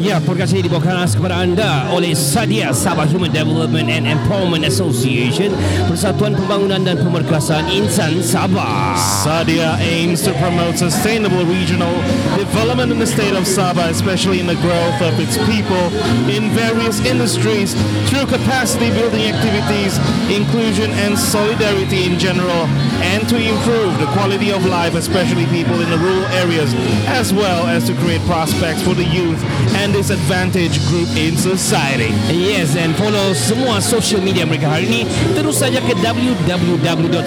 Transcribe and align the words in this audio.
Ya, 0.00 0.16
podcast 0.16 0.56
ini 0.56 0.64
dibawakan 0.64 1.04
kepada 1.12 1.44
anda 1.44 1.92
oleh 1.92 2.16
Sadia 2.16 2.72
Sabah 2.72 3.04
Human 3.04 3.28
Development 3.36 3.84
and 3.92 4.08
Empowerment 4.08 4.64
Association 4.64 5.52
Persatuan 5.92 6.32
Pembangunan 6.32 6.88
dan 6.88 7.04
Pemerkasaan 7.04 7.68
Insan 7.68 8.24
Sabah. 8.24 8.96
Sadia 8.96 9.76
aims 9.76 10.24
to 10.24 10.32
promote 10.40 10.80
sustainable 10.80 11.44
regional 11.44 11.92
development 12.40 12.88
in 12.88 12.96
the 12.96 13.04
state 13.04 13.36
of 13.36 13.44
Sabah, 13.44 13.92
especially 13.92 14.40
in 14.40 14.48
the 14.48 14.56
growth 14.64 15.04
of 15.04 15.12
its 15.20 15.36
people 15.44 15.92
in 16.32 16.48
various 16.56 17.04
industries 17.04 17.76
through 18.08 18.24
capacity 18.24 18.88
building 18.96 19.28
activities, 19.28 20.00
inclusion 20.32 20.88
and 21.04 21.12
solidarity 21.12 22.08
in 22.08 22.16
general, 22.16 22.64
and 23.04 23.28
to 23.28 23.36
improve 23.36 23.92
the 24.00 24.08
quality 24.16 24.48
of 24.48 24.64
life, 24.64 24.96
especially 24.96 25.44
people 25.52 25.76
in 25.84 25.92
the 25.92 26.00
rural 26.00 26.24
areas, 26.40 26.72
as 27.04 27.36
well 27.36 27.68
as 27.68 27.84
to 27.84 27.92
create 28.00 28.24
prospects 28.24 28.80
for 28.80 28.96
the 28.96 29.04
youth 29.04 29.44
and 29.76 29.89
disadvantaged 29.92 30.80
group 30.88 31.08
in 31.16 31.36
society. 31.36 32.10
Yes, 32.30 32.76
and 32.76 32.94
follow 32.96 33.34
semua 33.34 33.82
social 33.82 34.22
media 34.22 34.46
mereka 34.46 34.70
hari 34.78 34.86
ini. 34.86 35.02
Terus 35.34 35.58
saja 35.60 35.82
ke 35.82 35.94
www.sadia.org 35.98 37.18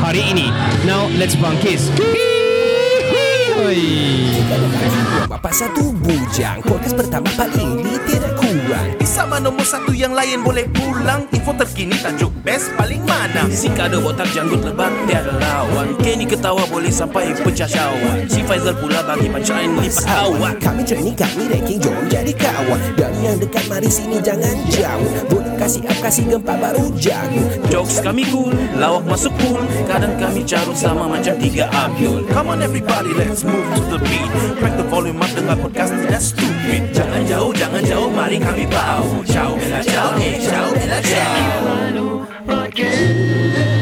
hari 0.00 0.22
ini. 0.32 0.48
Now, 0.88 1.06
let's 1.20 1.36
bangkis. 3.60 4.40
Bapak 5.30 5.54
satu 5.54 5.94
bujang. 6.02 6.58
Podcast 6.66 6.96
pertama 6.98 7.30
paling 7.38 7.78
ini 7.78 7.96
tidak 8.08 8.34
kurang. 8.34 8.88
Sama 9.06 9.38
nombor 9.38 9.62
satu 9.62 9.94
yang 9.94 10.10
lain 10.10 10.42
boleh 10.42 10.66
pulang. 10.74 11.22
Info 11.30 11.54
terkini 11.54 11.94
tajuk 12.02 12.34
best 12.42 12.74
paling 12.74 12.98
mana. 13.06 13.46
Si 13.46 13.70
kado 13.70 14.02
botak 14.02 14.26
janggut 14.34 14.64
lebat 14.66 14.90
tiada 15.06 15.30
lawan. 15.38 15.94
Kenny 16.02 16.26
ketawa 16.26 16.66
boleh 16.66 16.90
sampai 16.90 17.36
pecah 17.36 17.68
syawak 17.68 18.26
Si 18.26 18.42
Faizal 18.42 18.74
pula 18.80 19.04
bagi 19.04 19.30
punchline 19.30 19.76
lipat 19.78 20.04
awak 20.08 20.54
Kami 20.58 20.82
training, 20.82 21.14
kami 21.14 21.46
ranking 21.46 21.78
Jom 21.78 21.94
jadi 22.10 22.32
kawan. 22.34 22.80
Dan 22.98 23.14
yang 23.22 23.36
dekat 23.38 23.64
mari 23.70 23.86
sini 23.86 24.18
jangan 24.18 24.56
jauh. 24.72 25.10
Boleh 25.30 25.54
kasih 25.60 25.82
up, 25.86 25.98
kasih 26.02 26.24
gempa 26.26 26.54
baru 26.58 26.90
jago. 26.98 27.44
Jokes 27.70 28.02
kami 28.02 28.26
cool, 28.34 28.50
lawak 28.80 29.06
masuk 29.06 29.30
pool. 29.38 29.62
Kadang 29.86 30.18
kami 30.18 30.42
carut 30.42 30.74
sama 30.74 31.06
macam 31.06 31.38
tiga 31.38 31.70
Abdul. 31.70 32.26
Come 32.34 32.50
on 32.50 32.60
everybody, 32.64 33.14
let's 33.14 33.46
move 33.50 33.68
to 33.74 33.82
the 33.90 33.98
beat. 34.06 34.30
Crack 34.58 34.74
the 34.78 34.86
volume 34.86 35.18
up 35.18 35.30
dengar 35.34 35.56
podcast 35.58 35.90
tidak 35.98 36.22
stupid. 36.22 36.82
Jangan 36.94 37.22
jauh, 37.26 37.50
jangan 37.50 37.82
jauh, 37.82 38.10
mari 38.10 38.38
kami 38.38 38.64
bau. 38.70 39.04
Ciao, 39.26 39.58
bella 39.58 39.82
ciao, 39.82 40.14
eh, 40.22 40.38
ciao, 40.38 40.66
bella 40.70 40.98
ciao. 41.02 41.70
Yo, 42.70 43.79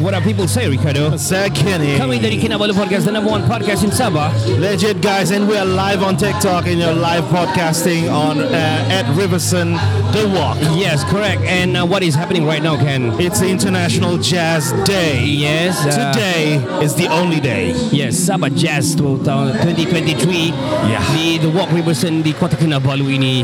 what 0.00 0.14
up 0.14 0.22
people 0.22 0.46
say, 0.46 0.68
Ricardo? 0.68 1.16
Zach 1.16 1.54
Kenny. 1.54 1.98
Kami 1.98 2.18
dari 2.22 2.38
Kinabalu 2.38 2.70
Podcast, 2.72 3.04
the 3.06 3.12
number 3.12 3.30
one 3.30 3.42
podcast 3.42 3.82
in 3.82 3.90
Sabah. 3.90 4.30
Legit 4.58 5.02
guys, 5.02 5.30
and 5.30 5.48
we 5.48 5.56
are 5.56 5.64
live 5.66 6.02
on 6.02 6.16
TikTok 6.16 6.66
and 6.66 6.78
you're 6.78 6.94
live 6.94 7.24
podcasting 7.34 8.06
on 8.12 8.38
uh, 8.38 8.94
at 8.94 9.04
Riverson 9.18 9.74
The 10.14 10.30
Walk. 10.34 10.58
Yes, 10.78 11.02
correct. 11.04 11.42
And 11.42 11.76
uh, 11.76 11.86
what 11.86 12.02
is 12.02 12.14
happening 12.14 12.46
right 12.46 12.62
now, 12.62 12.76
Ken? 12.76 13.10
It's 13.20 13.42
International 13.42 14.18
Jazz 14.18 14.70
Day. 14.86 15.24
Yes. 15.24 15.74
uh, 15.82 16.12
Today 16.14 16.62
is 16.84 16.94
the 16.94 17.08
only 17.08 17.40
day. 17.40 17.72
Yes, 17.90 18.14
Sabah 18.14 18.54
Jazz 18.54 18.94
2023 18.94 20.54
Yeah. 20.88 21.02
di 21.14 21.38
The 21.42 21.50
Walk 21.50 21.74
Riverson 21.74 22.22
di 22.22 22.30
Kota 22.32 22.54
Kinabalu 22.54 23.18
ini 23.18 23.42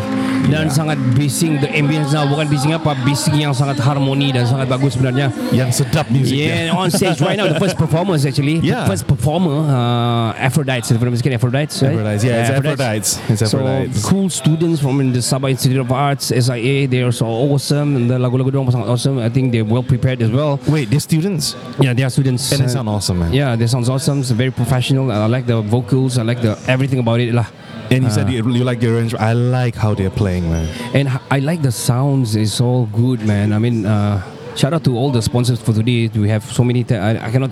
dan 0.48 0.68
sangat 0.68 1.00
bising 1.16 1.56
the 1.60 1.68
ambience 1.72 2.12
bukan 2.12 2.46
bising 2.52 2.76
apa 2.76 2.92
bising 3.02 3.40
yang 3.40 3.56
sangat 3.56 3.80
harmoni 3.80 4.28
dan 4.28 4.44
sangat 4.44 4.68
bagus 4.68 4.92
sebenarnya 4.96 5.32
Yang 5.56 5.82
sedap 5.84 6.06
music. 6.12 6.43
Yeah, 6.46 6.76
on 6.76 6.90
stage 6.90 7.20
right 7.20 7.36
now, 7.36 7.48
the 7.52 7.58
first 7.60 7.76
performers 7.76 8.24
actually. 8.26 8.58
Yeah. 8.58 8.84
The 8.84 8.90
first 8.90 9.06
performer, 9.06 9.50
uh, 9.68 10.32
Aphrodite. 10.38 10.94
If 10.94 11.00
I'm 11.02 11.10
mistaken, 11.10 11.32
Aphrodite, 11.34 11.74
right? 11.84 11.92
Aphrodite, 11.92 12.26
yeah, 12.26 12.40
it's 12.40 12.50
Aphrodite. 12.50 12.98
It's 13.32 13.42
Aphrodite. 13.42 13.92
So 13.92 14.08
cool 14.08 14.28
students 14.30 14.80
from 14.80 14.98
the 15.12 15.18
Sabah 15.20 15.50
Institute 15.50 15.80
of 15.80 15.90
Arts, 15.92 16.26
SIA. 16.28 16.86
They 16.88 17.02
are 17.02 17.12
so 17.12 17.26
awesome. 17.26 17.96
And 17.96 18.10
the 18.10 18.18
lagu-lagu 18.18 18.50
dorang 18.52 18.70
sangat 18.70 18.88
awesome. 18.88 19.18
I 19.18 19.28
think 19.28 19.52
they're 19.52 19.64
well 19.64 19.82
prepared 19.82 20.22
as 20.22 20.30
well. 20.30 20.58
Wait, 20.68 20.90
they're 20.90 21.00
students? 21.00 21.56
Yeah, 21.80 21.92
they 21.94 22.02
are 22.04 22.10
students. 22.10 22.50
And 22.52 22.60
they 22.62 22.66
Uh, 22.66 22.68
sound 22.68 22.88
awesome, 22.88 23.18
man. 23.18 23.32
Yeah, 23.32 23.56
they 23.56 23.66
sounds 23.66 23.88
awesome. 23.88 24.20
It's 24.20 24.30
very 24.30 24.50
professional. 24.50 25.10
I 25.12 25.26
like 25.26 25.46
the 25.46 25.60
vocals. 25.62 26.18
I 26.18 26.22
like 26.22 26.40
the 26.42 26.58
everything 26.66 26.98
about 26.98 27.20
it 27.20 27.34
lah. 27.34 27.46
And 27.90 28.02
you 28.04 28.10
said 28.10 28.30
you, 28.32 28.40
you 28.50 28.64
like 28.64 28.80
the 28.80 28.88
arrangement. 28.88 29.20
I 29.22 29.34
like 29.36 29.76
how 29.76 29.92
they're 29.92 30.10
playing, 30.10 30.48
man. 30.48 30.66
And 30.96 31.06
I 31.30 31.38
like 31.44 31.60
the 31.60 31.70
sounds. 31.70 32.34
It's 32.34 32.58
all 32.60 32.88
good, 32.90 33.20
man. 33.22 33.52
I 33.52 33.58
mean, 33.60 33.84
uh, 33.84 34.24
shout 34.56 34.72
out 34.72 34.84
to 34.84 34.96
all 34.96 35.10
the 35.10 35.20
sponsors 35.22 35.60
for 35.60 35.72
today. 35.72 36.08
We 36.08 36.28
have 36.28 36.44
so 36.44 36.64
many. 36.64 36.84
T- 36.84 36.94
I, 36.96 37.26
I 37.26 37.30
cannot, 37.30 37.50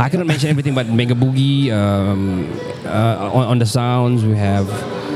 I 0.00 0.08
cannot 0.08 0.26
mention 0.26 0.50
everything. 0.50 0.74
But 0.74 0.88
Mega 0.88 1.14
Boogie 1.14 1.70
um, 1.72 2.50
uh, 2.84 3.30
on, 3.32 3.44
on 3.46 3.58
the 3.58 3.66
sounds. 3.66 4.24
We 4.24 4.36
have. 4.36 4.68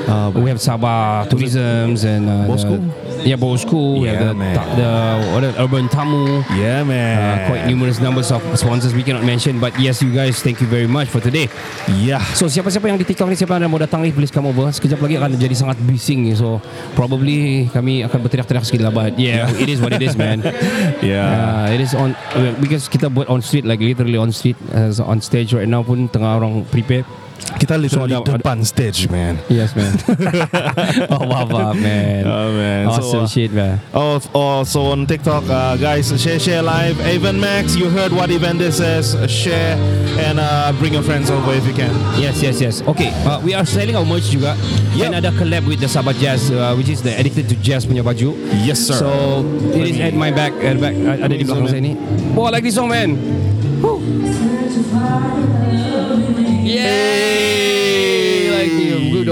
Uh, 0.08 0.30
we 0.36 0.48
have 0.48 0.58
Sabah 0.58 1.28
Tourisms 1.28 2.04
and 2.04 2.28
uh, 2.28 2.46
Bosco? 2.46 2.76
the- 2.76 3.05
Yeah, 3.26 3.34
Bosco. 3.34 3.98
we 3.98 4.06
have 4.06 4.22
Yeah, 4.22 4.30
the, 4.30 4.34
man. 4.38 4.54
the 4.78 4.90
what 5.34 5.42
are- 5.42 5.58
Urban 5.58 5.90
Tamu. 5.90 6.46
Yeah, 6.54 6.86
man. 6.86 7.18
Uh, 7.18 7.50
quite 7.50 7.66
numerous 7.66 7.98
numbers 7.98 8.30
of 8.30 8.38
sponsors 8.54 8.94
we 8.94 9.02
cannot 9.02 9.26
mention. 9.26 9.58
But 9.58 9.74
yes, 9.82 9.98
you 9.98 10.14
guys, 10.14 10.38
thank 10.38 10.62
you 10.62 10.70
very 10.70 10.86
much 10.86 11.10
for 11.10 11.18
today. 11.18 11.50
Yeah. 11.90 12.22
So 12.38 12.46
siapa-siapa 12.46 12.86
yang 12.86 13.02
di 13.02 13.04
TikTok 13.04 13.26
ni 13.26 13.34
siapa 13.34 13.58
yang 13.58 13.66
mau 13.66 13.82
datang 13.82 14.06
ni 14.06 14.14
please 14.14 14.30
come 14.30 14.46
over. 14.46 14.70
Sekejap 14.70 15.02
lagi 15.02 15.18
akan 15.18 15.34
jadi 15.34 15.58
sangat 15.58 15.74
bising 15.82 16.22
ni. 16.22 16.38
So 16.38 16.62
probably 16.94 17.66
kami 17.74 18.06
akan 18.06 18.18
berteriak-teriak 18.22 18.62
sikit 18.62 18.86
lah 18.86 18.94
but 18.94 19.18
yeah, 19.18 19.50
it 19.58 19.66
is 19.66 19.82
what 19.82 19.90
it 19.90 20.00
is 20.00 20.14
man. 20.14 20.46
Yeah. 21.02 21.66
Uh, 21.66 21.74
it 21.74 21.80
is 21.82 21.92
on 21.92 22.14
uh, 22.38 22.54
because 22.62 22.86
kita 22.86 23.10
buat 23.10 23.26
on 23.26 23.42
street 23.42 23.66
like 23.66 23.82
literally 23.82 24.16
on 24.16 24.30
street 24.30 24.54
as 24.70 25.02
on 25.02 25.18
stage 25.18 25.50
right 25.50 25.66
now 25.66 25.82
pun 25.82 26.06
tengah 26.06 26.38
orang 26.38 26.62
prepare. 26.70 27.02
Kita 27.56 27.78
literally 27.80 28.12
So, 28.12 28.22
ada- 28.22 28.36
depan 28.38 28.64
stage, 28.66 29.08
man. 29.08 29.38
Yes 29.48 29.72
man. 29.76 29.96
oh 31.12 31.24
wow, 31.24 31.46
wow 31.48 31.72
man. 31.72 32.26
Oh, 32.26 32.52
man. 32.52 32.84
So, 32.90 33.00
Awesome 33.00 33.24
uh, 33.24 33.28
shit 33.28 33.52
man. 33.52 33.80
Oh, 33.94 34.20
also 34.34 34.92
on 34.92 35.06
TikTok, 35.06 35.44
uh, 35.48 35.76
guys, 35.76 36.08
share, 36.20 36.38
share 36.38 36.62
live. 36.62 37.00
Avon 37.00 37.40
Max, 37.40 37.76
you 37.76 37.88
heard 37.88 38.12
what 38.12 38.30
event 38.30 38.58
this 38.58 38.80
is. 38.80 39.14
Share 39.30 39.76
and 40.18 40.40
uh, 40.40 40.72
bring 40.78 40.92
your 40.92 41.02
friends 41.02 41.30
over 41.30 41.52
if 41.54 41.64
you 41.66 41.72
can. 41.72 41.92
Yes, 42.20 42.42
yes, 42.42 42.60
yes. 42.60 42.82
Okay, 42.82 43.10
uh, 43.24 43.40
we 43.40 43.54
are 43.54 43.64
selling 43.64 43.96
our 43.96 44.04
merch 44.04 44.28
juga. 44.32 44.56
Yep. 44.96 45.06
And 45.06 45.14
ada 45.20 45.30
collab 45.32 45.64
with 45.68 45.80
the 45.80 45.88
Sabah 45.88 46.16
Jazz, 46.16 46.50
uh, 46.50 46.72
which 46.76 46.88
is 46.88 47.00
the 47.04 47.12
Addicted 47.16 47.48
to 47.52 47.56
Jazz 47.60 47.84
punya 47.86 48.02
baju. 48.04 48.32
Yes, 48.64 48.80
sir. 48.80 48.96
So 48.96 49.44
it 49.76 49.84
is 49.86 50.00
at 50.00 50.12
my 50.16 50.32
back, 50.32 50.52
at 50.60 50.80
back 50.80 50.96
uh, 50.96 51.24
ada 51.24 51.32
di 51.36 51.44
belakang 51.44 51.68
saya 51.68 51.80
ni. 51.84 51.94
Oh, 52.36 52.48
I 52.48 52.50
like 52.58 52.64
this 52.64 52.74
song, 52.76 52.88
man. 52.92 53.45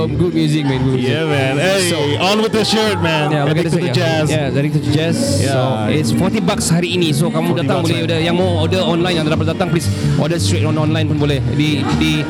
Good, 0.06 0.10
um, 0.10 0.19
good 0.20 0.34
music, 0.34 0.65
man. 0.65 0.78
Good 0.84 1.00
music. 1.00 1.10
Yeah, 1.10 1.25
man. 1.25 1.54
Hey, 1.59 1.91
So- 1.91 2.20
on 2.20 2.37
with 2.42 2.53
the 2.53 2.65
shirt, 2.65 3.00
man. 3.00 3.32
Yeah, 3.32 3.44
look 3.44 3.56
at 3.56 3.65
Addicted 3.65 3.72
this, 3.72 3.81
to 3.81 3.87
yeah. 3.87 3.92
jazz. 3.92 4.25
Yeah, 4.31 4.48
Addicted 4.53 4.82
to 4.84 4.91
Jazz. 4.92 5.16
Yeah. 5.41 5.53
So 5.53 5.60
it's 5.91 6.10
40 6.12 6.41
bucks 6.41 6.69
hari 6.69 6.94
ini. 6.94 7.12
So 7.15 7.31
kamu 7.31 7.56
40 7.56 7.60
datang 7.65 7.78
boleh 7.82 7.98
order. 8.04 8.19
Yang 8.20 8.37
mau 8.37 8.50
order 8.60 8.81
online 8.84 9.14
yang 9.16 9.26
dapat 9.26 9.47
datang 9.50 9.69
please 9.72 9.88
order 10.20 10.38
straight 10.38 10.64
on 10.64 10.76
online 10.76 11.09
pun 11.09 11.16
boleh. 11.16 11.41
Di 11.56 11.81
di 11.97 12.20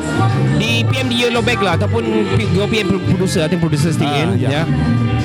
di 0.57 0.69
PM 0.87 1.07
di 1.11 1.17
Yellow 1.21 1.43
Bag 1.43 1.59
lah 1.59 1.75
ataupun 1.75 2.03
go 2.55 2.65
PM 2.65 2.87
producer, 3.05 3.43
I 3.43 3.47
think 3.51 3.59
producer 3.59 3.91
stay 3.91 4.07
Ah, 4.07 4.21
in, 4.23 4.39
yeah. 4.39 4.63
yeah. 4.63 4.65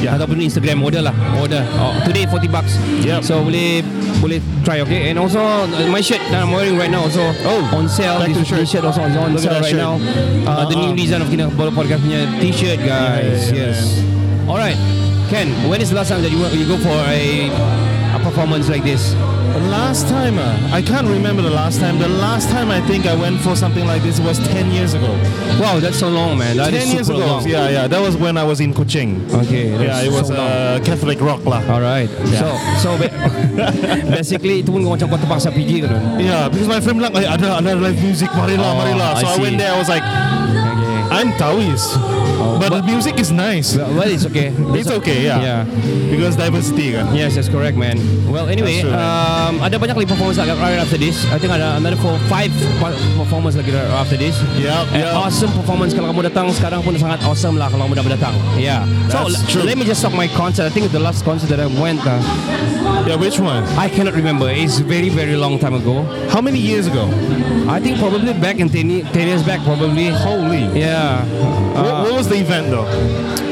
Yeah. 0.01 0.17
Ataupun 0.17 0.41
Instagram 0.41 0.81
order 0.81 1.05
lah, 1.05 1.13
order. 1.37 1.61
Oh, 1.77 1.93
today 2.03 2.25
40 2.25 2.49
bucks. 2.49 2.75
Yep. 3.05 3.21
So 3.21 3.45
boleh 3.45 3.85
boleh 4.19 4.41
try 4.65 4.81
okay. 4.81 5.13
And 5.13 5.21
also 5.21 5.41
uh, 5.41 5.69
my 5.89 6.01
shirt 6.01 6.21
that 6.33 6.41
I'm 6.41 6.53
wearing 6.53 6.81
right 6.81 6.89
now 6.89 7.05
also 7.05 7.21
Oh, 7.45 7.61
on 7.77 7.85
sale. 7.85 8.17
This, 8.25 8.33
the 8.33 8.41
this 8.41 8.49
shirt. 8.49 8.81
shirt 8.81 8.85
also 8.89 9.05
is 9.05 9.13
on 9.15 9.37
Look 9.37 9.45
sale 9.45 9.61
right 9.61 9.69
shirt. 9.69 9.81
now. 9.81 10.01
Uh, 10.49 10.65
the 10.65 10.77
Uh-uh. 10.77 10.87
new 10.89 10.93
design 10.97 11.21
of 11.21 11.29
Kina 11.29 11.53
Bolo 11.53 11.69
Podcast 11.71 12.01
punya 12.01 12.25
t-shirt 12.41 12.81
guys. 12.81 13.53
Yeah, 13.53 13.73
yeah, 13.73 13.77
yes. 13.77 14.01
All 14.49 14.57
right. 14.57 14.77
Ken, 15.29 15.47
when 15.69 15.79
is 15.79 15.93
the 15.93 15.97
last 15.97 16.11
time 16.11 16.25
that 16.25 16.33
you 16.33 16.41
you 16.51 16.65
go 16.67 16.75
for 16.81 16.97
a 17.07 17.47
performance 18.31 18.69
like 18.71 18.85
this? 18.87 19.15
Last 19.75 20.07
time, 20.09 20.39
uh, 20.39 20.55
I 20.71 20.81
can't 20.81 21.09
remember 21.11 21.43
the 21.43 21.51
last 21.51 21.81
time. 21.83 21.99
The 21.99 22.09
last 22.09 22.49
time 22.51 22.71
I 22.71 22.81
think 22.87 23.07
I 23.07 23.15
went 23.19 23.41
for 23.43 23.57
something 23.59 23.85
like 23.85 24.03
this 24.03 24.21
was 24.23 24.39
10 24.39 24.71
years 24.71 24.95
ago. 24.95 25.11
Wow, 25.59 25.81
that's 25.83 25.99
so 25.99 26.09
long, 26.09 26.39
man. 26.39 26.57
That 26.57 26.71
10 26.71 26.81
is 26.83 26.95
years 26.95 27.09
ago. 27.11 27.19
long. 27.19 27.43
Yeah, 27.49 27.69
yeah. 27.69 27.85
That 27.91 28.01
was 28.01 28.15
when 28.17 28.39
I 28.39 28.45
was 28.47 28.61
in 28.61 28.73
Kuching. 28.73 29.19
Okay. 29.43 29.75
Yeah, 29.75 30.07
it 30.07 30.13
was 30.15 30.29
so 30.29 30.35
uh, 30.39 30.79
Catholic 30.87 31.21
rock 31.21 31.43
lah. 31.45 31.67
All 31.67 31.83
right. 31.83 32.09
Yeah. 32.31 32.39
So, 32.39 32.49
so 32.79 32.89
ba- 33.03 33.11
basically 34.23 34.63
itu 34.63 34.71
pun 34.71 34.87
macam 34.87 35.11
kau 35.11 35.19
terpaksa 35.19 35.51
pergi 35.51 35.83
kan? 35.83 35.99
Yeah, 36.23 36.47
because 36.47 36.71
my 36.71 36.79
friend 36.79 37.03
bilang, 37.03 37.13
"Eh, 37.19 37.27
ada 37.27 37.59
ada 37.59 37.71
live 37.75 37.99
music, 37.99 38.31
marilah, 38.31 38.71
Oh, 38.71 38.79
marilah. 38.79 39.11
So 39.19 39.27
I 39.27 39.35
I, 39.35 39.43
went 39.43 39.59
there. 39.59 39.75
I 39.75 39.79
was 39.79 39.91
like, 39.91 40.07
Okay. 40.07 40.90
I'm 41.21 41.37
Taoist, 41.37 42.01
but 42.57 42.71
the 42.73 42.81
music 42.81 43.21
is 43.21 43.29
nice. 43.31 43.77
Well, 43.77 44.09
it's 44.09 44.25
okay. 44.25 44.57
It's 44.81 44.89
okay, 44.89 45.21
yeah. 45.29 45.37
Yeah. 45.45 45.61
Because 46.09 46.33
diversity 46.33 46.97
kan. 46.97 47.13
Yes, 47.13 47.37
that's 47.37 47.53
correct, 47.53 47.77
man. 47.77 48.01
Well, 48.25 48.49
anyway, 48.49 48.81
true, 48.81 48.97
um, 48.97 49.61
ada 49.61 49.77
banyak 49.77 50.01
lagi 50.01 50.09
performance 50.09 50.41
lagi 50.41 50.57
right 50.57 50.81
after 50.81 50.97
this. 50.97 51.29
I 51.29 51.37
think 51.37 51.53
ada 51.53 51.77
another 51.77 52.01
four, 52.01 52.17
five 52.33 52.49
performance 53.21 53.53
lagi 53.53 53.69
right 53.69 53.93
after 53.93 54.17
this. 54.17 54.33
And 54.97 55.05
yup. 55.05 55.13
awesome 55.13 55.53
performance 55.53 55.93
kalau 55.93 56.09
kamu 56.09 56.33
datang 56.33 56.49
sekarang 56.57 56.81
pun 56.81 56.97
sangat 56.97 57.21
awesome 57.29 57.61
lah 57.61 57.69
kalau 57.69 57.85
kamu 57.93 58.01
dah 58.01 58.17
datang. 58.17 58.33
Yeah. 58.57 58.89
So 59.13 59.29
That's 59.29 59.45
true. 59.45 59.69
let 59.69 59.77
me 59.77 59.85
just 59.85 60.01
talk 60.01 60.17
my 60.17 60.31
concert. 60.33 60.65
I 60.65 60.73
think 60.73 60.89
the 60.89 61.05
last 61.05 61.21
concert 61.29 61.53
that 61.53 61.61
I 61.61 61.69
went, 61.69 62.01
uh, 62.09 62.17
Yeah, 63.05 63.17
which 63.17 63.37
one? 63.41 63.65
I 63.77 63.93
cannot 63.93 64.15
remember. 64.15 64.49
It's 64.49 64.79
very 64.81 65.13
very 65.13 65.37
long 65.37 65.59
time 65.61 65.77
ago. 65.77 66.07
How 66.33 66.41
many 66.41 66.57
years 66.63 66.89
ago? 66.89 67.09
I 67.67 67.79
think 67.83 67.99
probably 67.99 68.35
back 68.39 68.59
in 68.59 68.69
10, 68.71 68.91
ye- 68.91 69.03
10 69.03 69.27
years 69.27 69.43
back 69.43 69.63
probably. 69.67 70.09
Holy. 70.11 70.67
Yeah. 70.75 71.10
What, 71.19 71.87
Uh, 71.87 72.03
what 72.05 72.13
was 72.15 72.29
the 72.29 72.37
event 72.37 72.71
though? 72.71 73.50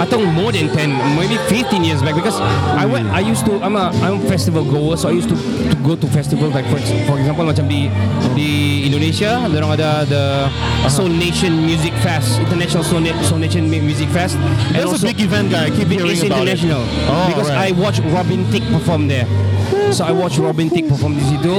I 0.00 0.06
think 0.08 0.24
more 0.32 0.48
than 0.50 0.72
10, 0.72 0.96
maybe 1.20 1.36
15 1.52 1.84
years 1.84 2.00
back 2.00 2.14
because 2.16 2.40
I 2.40 2.86
went 2.88 3.08
I 3.12 3.20
used 3.20 3.44
to 3.44 3.60
I'm 3.60 3.76
a 3.76 3.92
I'm 4.00 4.16
a 4.16 4.28
festival 4.32 4.64
goer 4.64 4.96
so 4.96 5.08
I 5.08 5.12
used 5.12 5.28
to, 5.28 5.36
to 5.36 5.76
go 5.84 5.94
to 5.94 6.06
festivals 6.08 6.54
like 6.56 6.64
for, 6.72 6.80
for 7.04 7.20
example 7.20 7.44
macam 7.44 7.68
di 7.68 7.92
di 8.32 8.48
Indonesia 8.88 9.36
orang 9.44 9.76
ada 9.76 10.08
the 10.08 10.48
Soul 10.88 11.12
Nation 11.12 11.52
Music 11.68 11.92
Fest 12.00 12.40
International 12.40 12.80
Soul, 12.80 13.04
Na- 13.04 13.20
Soul 13.22 13.44
Nation 13.44 13.68
Mu- 13.68 13.84
Music 13.84 14.08
Fest 14.08 14.40
That's 14.72 15.02
a 15.02 15.04
big 15.04 15.20
event, 15.20 15.52
guy. 15.52 15.68
I 15.68 15.70
keep 15.70 15.92
hearing 15.92 16.16
it's 16.16 16.24
about 16.24 16.48
international 16.48 16.80
it. 16.88 17.10
Oh, 17.10 17.26
because 17.28 17.50
right. 17.52 17.68
I 17.68 17.76
watched 17.76 18.00
Robin 18.08 18.40
Thicke 18.48 18.64
perform 18.72 19.06
there. 19.12 19.28
So 19.90 20.06
I 20.06 20.14
watched 20.14 20.38
Robin 20.38 20.70
Thicke 20.70 20.86
perform 20.86 21.18
di 21.18 21.24
situ, 21.26 21.50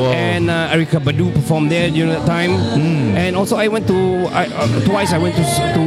Wow. 0.00 0.08
and 0.16 0.48
uh, 0.48 0.72
Erika 0.72 0.96
Badu 0.96 1.28
perform 1.36 1.68
there 1.68 1.92
during 1.92 2.12
that 2.16 2.24
time. 2.24 2.56
Hmm. 2.72 3.12
And 3.12 3.36
also 3.36 3.60
I 3.60 3.68
went 3.68 3.84
to 3.92 4.24
I, 4.32 4.48
uh, 4.48 4.68
twice. 4.88 5.12
I 5.12 5.20
went 5.20 5.36
to 5.36 5.44
to 5.44 5.82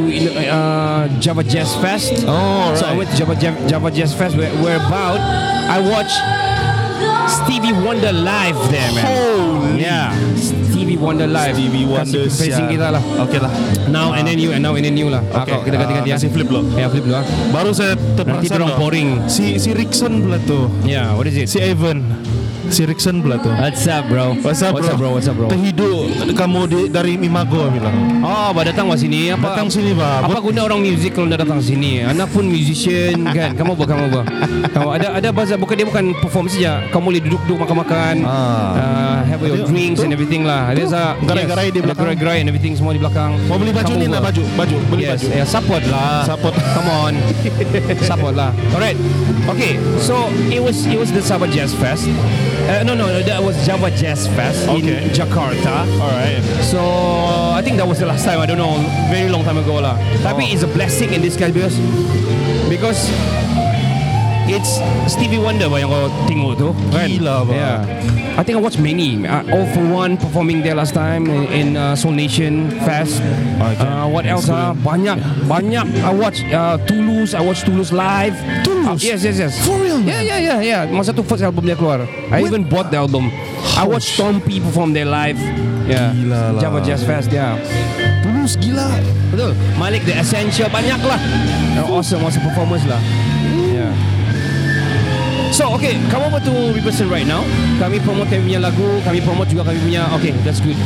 uh, 0.46 1.10
Java 1.18 1.42
Jazz 1.42 1.74
Fest. 1.82 1.97
Oh, 2.28 2.76
So 2.78 2.86
I 2.86 2.94
right. 2.94 2.98
went 2.98 3.10
to 3.10 3.16
Java, 3.18 3.34
Java, 3.36 3.58
Java 3.66 3.88
Jazz 3.90 4.14
Fest 4.14 4.38
where, 4.38 4.54
where 4.62 4.78
about 4.78 5.18
I 5.68 5.82
watched 5.82 6.18
Stevie 7.28 7.74
Wonder 7.74 8.12
live 8.14 8.56
there, 8.72 8.90
man. 8.94 9.04
Holy. 9.04 9.82
Yeah, 9.82 10.14
Stevie 10.38 10.96
Wonder 10.98 11.28
live. 11.28 11.56
Stevie 11.56 11.86
Wonder. 11.86 12.30
Facing 12.30 12.68
kita 12.70 12.94
lah. 12.94 13.02
Okay 13.28 13.38
lah. 13.38 13.52
Now 13.90 14.14
and 14.14 14.26
then 14.26 14.40
you 14.40 14.54
and 14.54 14.64
now 14.64 14.74
and 14.74 14.86
then 14.86 14.96
you 14.96 15.10
lah. 15.10 15.22
Okay, 15.22 15.36
Ah, 15.36 15.44
kau- 15.46 15.64
kita 15.64 15.76
ganti-ganti 15.76 16.10
ah, 16.10 16.16
ya. 16.16 16.18
kasih 16.18 16.30
flip 16.32 16.48
dulu. 16.48 16.62
Ya, 16.74 16.88
flip 16.88 17.04
ah. 17.12 17.24
Baru 17.52 17.72
saya 17.74 17.94
Nanti 17.94 18.16
terperasan 18.16 18.54
dorang 18.54 18.72
tau. 18.72 18.80
boring. 18.80 19.10
Si 19.28 19.58
si 19.58 19.70
Rickson 19.74 20.24
pula 20.24 20.38
tu. 20.40 20.72
Yeah, 20.82 21.14
what 21.14 21.28
is 21.28 21.36
it? 21.36 21.48
Si 21.50 21.60
Evan. 21.60 22.06
Si 22.68 22.84
Rickson 22.84 23.24
pula 23.24 23.40
tu. 23.40 23.48
What's 23.48 23.88
up, 23.88 24.12
bro? 24.12 24.36
What's 24.44 24.60
up, 24.60 24.76
What's 24.76 24.92
up, 24.92 25.00
bro? 25.00 25.16
What's 25.16 25.28
up, 25.32 25.40
bro? 25.40 25.48
Terhidup 25.48 26.36
kamu 26.36 26.60
di, 26.68 26.80
dari 26.92 27.16
Imago 27.16 27.72
bilang. 27.72 28.22
Oh, 28.22 28.52
ba 28.52 28.68
datang 28.68 28.92
ke 28.92 29.00
sini 29.00 29.32
apa? 29.32 29.56
Datang 29.56 29.72
sini, 29.72 29.96
ba. 29.96 30.28
Apa 30.28 30.44
guna 30.44 30.68
orang 30.68 30.84
music 30.84 31.16
kalau 31.16 31.32
dah 31.32 31.40
datang 31.40 31.64
sini? 31.64 32.04
Anak 32.04 32.28
pun 32.30 32.44
musician 32.46 33.24
kan. 33.32 33.56
Kamu 33.56 33.72
apa 33.80 33.84
kamu 33.88 34.04
apa? 34.12 34.22
Kamu 34.76 34.88
ada 34.94 35.08
ada 35.16 35.30
bazar 35.32 35.56
bukan 35.56 35.76
dia 35.80 35.88
bukan 35.88 36.06
perform 36.20 36.46
saja. 36.52 36.84
Kamu 36.92 37.04
boleh 37.08 37.22
duduk-duduk 37.24 37.58
makan-makan. 37.64 38.16
Ah. 38.28 38.36
Uh, 38.76 39.18
have 39.26 39.42
your 39.42 39.64
Ada- 39.64 39.70
drinks 39.72 40.00
tu. 40.00 40.06
and 40.06 40.12
everything 40.12 40.44
lah. 40.44 40.70
There's 40.76 40.92
a 40.92 41.16
Gerai-gerai 41.24 41.72
di 41.72 41.80
ada 41.80 41.86
belakang. 41.88 42.04
Gerai-gerai 42.04 42.38
and 42.44 42.48
everything 42.52 42.74
semua 42.76 42.92
di 42.92 43.00
belakang. 43.00 43.40
Mau 43.48 43.58
beli 43.58 43.72
baju 43.72 43.90
Kamu 43.90 44.02
ni 44.04 44.06
nak 44.12 44.22
apa? 44.22 44.30
baju, 44.30 44.44
baju, 44.60 44.78
beli 44.92 45.04
yes, 45.08 45.24
baju. 45.24 45.28
Yeah, 45.34 45.48
support 45.48 45.84
lah. 45.88 46.28
Support. 46.28 46.54
Come 46.76 46.90
on. 46.92 47.14
support 48.12 48.34
lah. 48.36 48.52
Alright. 48.76 49.00
Okay. 49.48 49.80
So 50.04 50.28
it 50.52 50.60
was 50.60 50.84
it 50.84 51.00
was 51.00 51.16
the 51.16 51.24
Sabah 51.24 51.48
Jazz 51.48 51.72
Fest. 51.72 52.12
Uh, 52.66 52.84
no, 52.84 52.94
no, 52.96 53.08
no, 53.08 53.22
that 53.22 53.42
was 53.42 53.56
Java 53.66 53.90
Jazz 53.92 54.28
Fest 54.36 54.68
Okay. 54.68 55.04
in 55.04 55.10
Jakarta. 55.14 55.86
Alright. 56.02 56.42
So 56.66 56.80
I 57.54 57.62
think 57.64 57.78
that 57.78 57.88
was 57.88 58.00
the 58.00 58.06
last 58.08 58.26
time. 58.26 58.40
I 58.42 58.46
don't 58.46 58.58
know, 58.58 58.76
very 59.10 59.30
long 59.30 59.44
time 59.46 59.58
ago 59.58 59.76
lah. 59.80 59.96
Tapi 60.26 60.44
Oh. 60.50 60.54
it's 60.54 60.64
a 60.64 60.68
blessing 60.68 61.14
in 61.14 61.22
disguise 61.22 61.54
because 61.54 61.78
because 62.68 63.08
it's 64.48 64.80
Stevie 65.12 65.40
Wonder 65.40 65.68
yang 65.76 65.92
kau 65.92 66.08
tengok 66.26 66.54
tu 66.56 66.70
kan? 66.92 67.08
Gila, 67.08 67.36
bah. 67.48 67.54
Yeah. 67.54 67.80
I 68.38 68.46
think 68.46 68.56
I 68.58 68.62
watched 68.62 68.78
many. 68.78 69.26
Uh, 69.26 69.42
All 69.50 69.66
for 69.74 69.82
One 69.82 70.14
performing 70.14 70.62
there 70.62 70.78
last 70.78 70.94
time 70.94 71.26
in, 71.26 71.44
in 71.50 71.68
uh, 71.74 71.98
Soul 71.98 72.14
Nation 72.14 72.70
Fest. 72.86 73.18
Okay. 73.18 73.82
Uh, 73.82 74.06
what 74.06 74.30
else? 74.30 74.46
Ah, 74.46 74.78
banyak, 74.78 75.18
banyak. 75.50 75.86
I 76.06 76.14
watched 76.14 76.46
uh, 76.54 76.78
Toulouse. 76.86 77.34
I 77.34 77.42
watched 77.42 77.66
Toulouse 77.66 77.90
live. 77.90 78.38
Toulouse? 78.62 79.02
Uh, 79.02 79.10
yes, 79.10 79.26
yes, 79.26 79.42
yes. 79.42 79.54
For 79.66 79.82
real, 79.82 79.98
Yeah, 80.06 80.22
yeah, 80.22 80.38
yeah, 80.38 80.60
yeah. 80.62 80.82
Masa 80.86 81.18
tu 81.18 81.26
first 81.26 81.42
album 81.42 81.66
dia 81.66 81.74
keluar. 81.74 82.06
I 82.30 82.46
even 82.46 82.62
bought 82.62 82.94
the 82.94 83.02
album. 83.02 83.34
I 83.74 83.90
watched 83.90 84.14
Tom 84.14 84.38
P 84.38 84.62
perform 84.62 84.94
there 84.94 85.10
live. 85.10 85.42
Yeah. 85.90 86.14
Gila 86.14 86.42
lah. 86.56 86.62
Java 86.62 86.80
Jazz 86.86 87.02
Fest. 87.02 87.34
Yeah. 87.34 87.58
Tulus 88.22 88.54
gila. 88.62 88.86
Betul. 89.34 89.58
Malik 89.82 90.06
The 90.06 90.14
Essential 90.14 90.70
banyak 90.70 91.02
lah. 91.02 91.18
Awesome, 91.90 92.22
awesome 92.22 92.46
performance 92.46 92.86
lah. 92.86 93.02
Yeah. 95.58 95.66
So 95.66 95.74
okay, 95.74 95.98
come 96.14 96.22
over 96.22 96.38
to 96.38 96.54
Riverson 96.70 97.10
right 97.10 97.26
now. 97.26 97.42
Kami 97.82 97.98
promote 97.98 98.30
kami 98.30 98.46
punya 98.54 98.62
lagu, 98.62 99.02
kami 99.02 99.26
promote 99.26 99.50
juga 99.50 99.66
kami 99.66 99.82
punya. 99.82 100.06
Okay, 100.22 100.30
that's 100.46 100.62
good. 100.62 100.78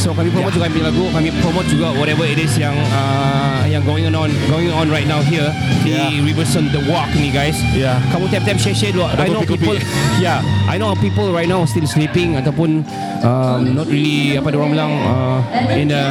So 0.00 0.16
kami 0.16 0.32
promote 0.32 0.56
juga 0.56 0.68
kami 0.68 0.80
punya 0.80 0.88
lagu, 0.88 1.04
kami 1.12 1.28
promote 1.44 1.68
juga 1.68 1.92
whatever 2.00 2.24
it 2.24 2.40
is 2.40 2.56
yang 2.56 2.72
uh, 2.96 3.68
yang 3.68 3.84
going 3.84 4.08
on 4.08 4.32
going 4.48 4.72
on 4.72 4.88
right 4.88 5.04
now 5.04 5.20
here 5.20 5.52
di 5.84 5.92
Yeah. 5.92 6.08
The 6.72 6.80
Walk 6.88 7.12
ni 7.12 7.28
guys. 7.28 7.60
Yeah. 7.76 8.00
Kamu 8.08 8.32
tap-tap 8.32 8.56
share-share 8.56 8.96
dulu. 8.96 9.04
I 9.04 9.28
know 9.28 9.44
kopi-kopi. 9.44 9.76
people. 9.76 9.78
Yeah, 10.16 10.40
I 10.64 10.80
know 10.80 10.96
people 10.96 11.36
right 11.36 11.48
now 11.48 11.68
still 11.68 11.84
sleeping 11.84 12.40
ataupun 12.40 12.88
um, 13.20 13.76
not 13.76 13.84
really 13.84 14.40
apa 14.40 14.48
orang 14.56 14.72
bilang 14.72 14.92
uh, 15.04 15.40
in 15.76 15.92
the 15.92 16.04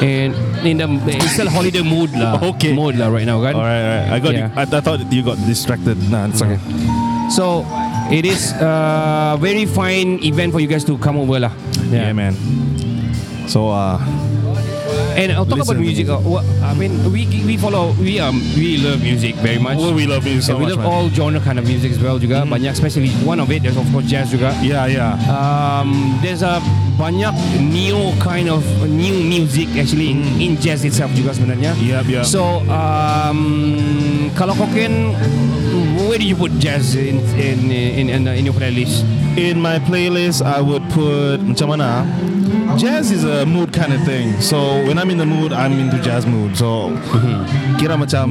in 0.00 0.32
in 0.64 0.74
the 0.80 0.88
it's 1.12 1.36
still 1.36 1.52
holiday 1.52 1.84
mood 1.84 2.16
lah. 2.16 2.40
Okay. 2.56 2.72
Mood 2.72 2.96
lah 2.96 3.12
right 3.12 3.28
now 3.28 3.44
kan. 3.44 3.52
Alright, 3.52 3.84
alright. 3.84 4.08
I 4.08 4.18
got. 4.24 4.32
Yeah. 4.32 4.48
I, 4.56 4.64
I 4.64 4.80
thought 4.80 5.04
you 5.12 5.20
got 5.20 5.36
distracted. 5.44 6.00
Nah, 6.08 6.32
it's 6.32 6.40
okay. 6.40 6.56
So 7.30 7.66
it 8.10 8.24
is 8.24 8.52
a 8.52 9.36
very 9.40 9.66
fine 9.66 10.22
event 10.22 10.52
for 10.52 10.60
you 10.60 10.66
guys 10.68 10.84
to 10.84 10.96
come 10.98 11.18
over 11.18 11.40
lah. 11.40 11.52
Yeah, 11.90 12.12
man. 12.12 12.34
So 13.50 13.70
uh, 13.70 13.98
And 15.16 15.32
I'll 15.32 15.48
talk 15.48 15.64
about 15.64 15.80
music. 15.80 16.12
Uh, 16.12 16.20
what, 16.20 16.44
I 16.60 16.76
mean, 16.76 16.92
we 17.08 17.24
we 17.48 17.56
follow 17.56 17.96
we 17.96 18.20
um 18.20 18.36
we 18.52 18.76
love 18.76 19.00
music 19.00 19.32
very 19.40 19.56
much. 19.56 19.80
well, 19.80 19.96
we 19.96 20.04
love 20.04 20.28
music. 20.28 20.44
so 20.44 20.52
Yeah, 20.52 20.58
we 20.60 20.64
much, 20.68 20.76
love 20.76 20.84
man. 20.84 20.92
all 20.92 21.06
genre 21.08 21.40
kind 21.40 21.56
of 21.58 21.64
music 21.64 21.96
as 21.96 22.00
well 22.04 22.20
juga. 22.20 22.44
Banyak, 22.44 22.76
especially 22.76 23.08
one 23.24 23.40
of 23.40 23.48
it. 23.48 23.64
There's 23.64 23.80
of 23.80 23.88
course 23.88 24.04
jazz 24.04 24.28
juga. 24.28 24.52
Yeah, 24.60 24.84
yeah. 24.84 25.16
Um, 25.32 26.20
there's 26.20 26.44
a 26.44 26.60
banyak 27.00 27.32
new 27.64 28.12
kind 28.20 28.52
of 28.52 28.60
new 28.84 29.16
music 29.24 29.72
actually 29.80 30.12
in, 30.12 30.20
in 30.36 30.60
jazz 30.60 30.84
itself 30.84 31.08
juga 31.16 31.32
sebenarnya. 31.32 31.72
Yeah, 31.80 32.04
yeah. 32.04 32.20
So 32.20 32.60
um, 32.68 34.28
kalau 34.36 34.52
can, 34.76 35.16
where 36.16 36.22
do 36.22 36.28
you 36.28 36.36
put 36.36 36.52
jazz 36.58 36.94
in 36.96 37.20
in 37.36 37.70
in 37.70 38.08
in, 38.08 38.26
in 38.26 38.46
your 38.46 38.54
playlist? 38.54 39.04
In 39.36 39.60
my 39.60 39.76
playlist, 39.78 40.40
I 40.40 40.64
would 40.64 40.80
put 40.88 41.44
macam 41.44 41.76
mana? 41.76 42.08
Jazz 42.78 43.10
is 43.10 43.24
a 43.24 43.44
mood 43.46 43.72
kind 43.72 43.92
of 43.92 44.02
thing. 44.04 44.40
So 44.40 44.58
when 44.86 44.98
I'm 44.98 45.10
in 45.10 45.18
the 45.18 45.26
mood, 45.26 45.52
I'm 45.52 45.72
into 45.78 45.98
jazz 46.02 46.26
mood. 46.26 46.56
So 46.56 46.92
kira 47.80 47.98
macam 47.98 48.26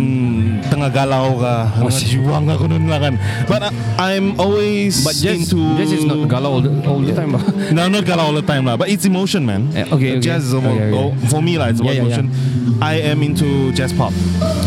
tengah 0.71 0.89
galau 0.93 1.39
ka, 1.41 1.67
Oh, 1.83 1.89
juang 1.91 2.47
ka 2.47 2.55
kunun 2.55 2.87
lah 2.87 2.99
kan. 3.03 3.19
But 3.49 3.61
I, 3.67 3.69
I'm 4.15 4.39
always 4.39 5.03
But 5.03 5.19
jazz, 5.19 5.51
into 5.51 5.59
jazz 5.75 5.91
is 5.91 6.05
not 6.05 6.29
galau 6.31 6.59
all 6.59 6.63
the, 6.63 6.71
all 6.87 6.99
the 7.01 7.11
time. 7.11 7.35
No, 7.75 7.89
not 7.89 8.05
galau 8.05 8.31
all 8.31 8.37
the 8.37 8.45
time 8.45 8.63
lah. 8.65 8.77
But 8.77 8.87
it's 8.89 9.03
emotion, 9.03 9.43
man. 9.45 9.67
Eh, 9.75 9.83
okay, 9.89 10.15
okay. 10.15 10.19
Jazz 10.23 10.45
is 10.47 10.53
about, 10.53 10.77
Okay, 10.79 10.93
okay. 10.93 10.95
oh, 10.95 11.11
for 11.27 11.41
me 11.41 11.57
lah. 11.57 11.73
It's 11.73 11.81
about 11.81 11.95
Yeah, 11.95 12.07
yeah, 12.07 12.23
emotion. 12.23 12.79
I 12.79 12.95
am 13.07 13.23
into 13.23 13.71
jazz 13.73 13.91
pop. 13.91 14.11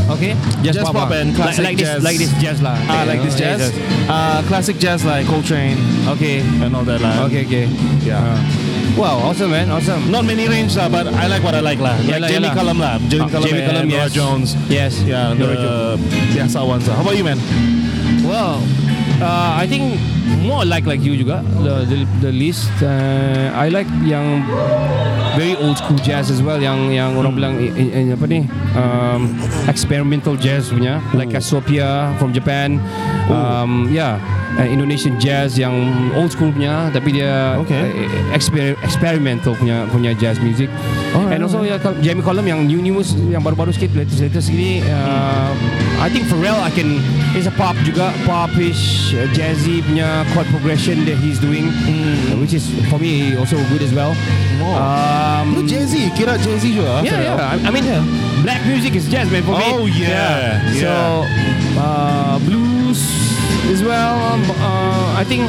Okay, 0.09 0.33
Jazz 0.65 0.81
pop 0.81 0.97
ah. 0.97 1.13
and 1.13 1.37
classic 1.37 1.65
like, 1.65 1.77
like 1.77 1.79
jazz. 1.79 2.01
this, 2.01 2.05
like 2.05 2.19
this 2.19 2.33
jazz 2.41 2.59
lah. 2.61 2.77
Ah, 2.89 3.05
like 3.07 3.21
this 3.21 3.37
Yeah, 3.39 3.57
jazz. 3.57 3.73
Uh, 4.09 4.41
classic 4.49 4.77
jazz 4.81 5.05
like 5.05 5.25
Coltrane 5.29 5.77
Okay, 6.09 6.41
and 6.65 6.73
all 6.75 6.85
that 6.85 7.01
lah. 7.01 7.25
okay, 7.29 7.45
okay. 7.45 7.65
Yeah. 8.05 8.21
Uh, 8.21 8.68
wow, 8.99 9.17
awesome 9.23 9.51
man, 9.51 9.71
awesome. 9.71 10.11
Not 10.11 10.25
many 10.27 10.49
range 10.49 10.75
lah, 10.77 10.89
but 10.91 11.07
I 11.07 11.27
like 11.31 11.43
what 11.43 11.55
I 11.55 11.61
like 11.63 11.79
lah. 11.79 11.95
Yeah 12.03 12.19
Like 12.19 12.31
Jamie 12.35 12.51
yeah 12.51 12.53
lah. 12.53 12.59
Cullum 12.59 12.79
lah. 12.79 12.95
Jamie 13.07 13.25
Ah, 13.25 13.29
Cullum 13.31 13.47
Jamie 13.49 13.63
and 13.63 13.71
Cullum, 13.71 13.87
Nora 13.89 14.03
yes. 14.05 14.13
Jones. 14.13 14.49
Yes. 14.69 14.93
Yeah, 15.07 15.33
Nora 15.35 15.55
the 15.55 15.63
Jones. 15.63 16.35
biasa 16.35 16.59
ones 16.67 16.85
lah. 16.91 16.95
How 16.99 17.03
about 17.07 17.17
you, 17.17 17.25
man? 17.25 17.39
Well, 18.27 18.59
uh, 19.23 19.57
I 19.57 19.65
think 19.65 19.97
more 20.45 20.67
like 20.67 20.85
like 20.85 21.01
you 21.01 21.15
juga 21.17 21.41
the 21.63 21.87
the, 21.87 21.97
the 22.21 22.33
list. 22.35 22.69
Uh, 22.83 23.55
I 23.55 23.71
like 23.71 23.89
yang 24.05 24.43
very 25.39 25.55
old 25.57 25.79
school 25.79 25.97
jazz 26.03 26.29
as 26.29 26.43
well. 26.43 26.59
Yang 26.59 26.93
yang 26.93 27.15
orang 27.17 27.33
bilang 27.39 27.55
i- 27.57 27.73
i- 27.73 27.93
i- 28.05 28.13
apa 28.13 28.27
ni 28.27 28.45
um, 28.75 29.33
experimental 29.71 30.35
jazz 30.37 30.69
punya, 30.69 30.99
like 31.15 31.31
Cassiopeia 31.31 32.13
from 32.19 32.35
Japan. 32.35 32.83
Um, 33.31 33.87
yeah. 33.89 34.19
Uh, 34.57 34.65
Indonesian 34.65 35.21
jazz 35.21 35.61
yang 35.61 35.77
old 36.17 36.33
school 36.33 36.49
punya 36.49 36.89
tapi 36.89 37.13
dia 37.13 37.53
Okay. 37.61 37.93
uh, 38.09 38.33
exper- 38.33 38.81
experimental 38.81 39.53
punya 39.53 39.85
punya 39.93 40.17
jazz 40.17 40.41
music. 40.41 40.73
Alright, 41.13 41.37
And 41.37 41.45
also 41.45 41.69
ya 41.69 41.77
Jamie 42.01 42.25
Cullum 42.25 42.49
yang 42.49 42.65
new 42.65 42.81
news 42.81 43.13
yang 43.29 43.45
baru-baru 43.45 43.77
sikit 43.77 43.93
latest 43.93 44.25
latest 44.25 44.49
ini 44.49 44.81
uh, 44.89 45.53
I 46.01 46.09
think 46.09 46.25
Pharrell 46.33 46.57
I 46.59 46.73
can 46.73 46.97
It's 47.37 47.45
a 47.45 47.53
pop 47.55 47.77
juga 47.85 48.09
Popish 48.25 49.13
uh, 49.13 49.29
Jazzy 49.37 49.85
punya 49.85 50.25
chord 50.33 50.49
progression 50.49 51.05
That 51.05 51.21
he's 51.21 51.37
doing 51.39 51.69
uh, 51.69 52.41
Which 52.41 52.57
is 52.57 52.65
For 52.89 52.97
me 52.97 53.37
also 53.37 53.61
good 53.69 53.85
as 53.85 53.93
well 53.93 54.17
um, 54.75 55.65
Jay-Z, 55.65 56.13
kira 56.13 56.37
Jay-Z 56.37 56.65
juga. 56.69 57.01
Yeah, 57.01 57.37
yeah. 57.37 57.57
I, 57.57 57.69
I 57.69 57.71
mean, 57.71 57.87
black 58.43 58.61
music 58.67 58.93
is 58.95 59.09
jazz, 59.09 59.31
man. 59.31 59.41
For 59.43 59.57
me. 59.57 59.65
Oh, 59.65 59.87
yeah. 59.87 60.61
So, 60.77 60.93
uh, 61.79 62.37
blues 62.45 63.01
as 63.69 63.83
well. 63.85 64.17
Um, 64.33 64.43
uh, 64.59 65.15
I 65.17 65.25
think. 65.25 65.49